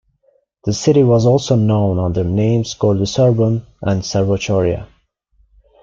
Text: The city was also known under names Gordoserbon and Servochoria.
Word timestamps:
The 0.65 0.73
city 0.73 1.03
was 1.03 1.27
also 1.27 1.55
known 1.55 1.99
under 1.99 2.23
names 2.23 2.73
Gordoserbon 2.73 3.67
and 3.83 4.01
Servochoria. 4.01 4.87